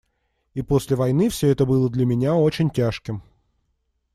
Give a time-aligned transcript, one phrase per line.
[0.55, 3.21] И после войны все это было для меня очень тяжким.